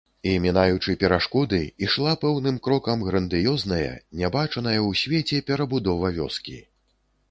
І, 0.29 0.31
мінаючы 0.45 0.95
перашкоды, 1.03 1.59
ішла 1.89 2.15
пэўным 2.25 2.57
крокам 2.69 3.05
грандыёзная, 3.11 3.93
нябачаная 4.23 4.79
ў 4.87 4.91
свеце 5.05 5.47
перабудова 5.53 6.17
вёскі. 6.19 6.63